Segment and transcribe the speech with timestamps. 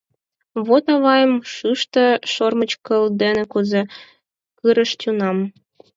[0.65, 3.81] Вот авайым шӱштӧ шӧрмычкыл дене кузе
[4.59, 5.37] кырыш тунам?!